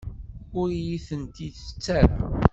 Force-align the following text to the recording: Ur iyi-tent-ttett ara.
Ur 0.59 0.67
iyi-tent-ttett 0.73 1.85
ara. 2.01 2.05